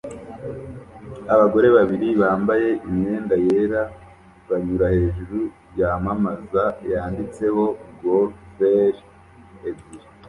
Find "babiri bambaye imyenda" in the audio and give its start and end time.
1.77-3.35